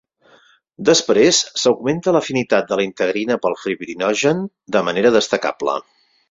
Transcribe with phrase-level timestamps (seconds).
[0.87, 4.43] Després, s’augmenta l’afinitat de la integrina pel fibrinogen
[4.79, 5.79] de manera destacable.